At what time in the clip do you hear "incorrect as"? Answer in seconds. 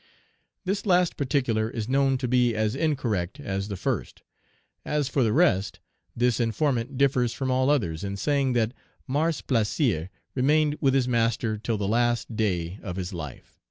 2.73-3.67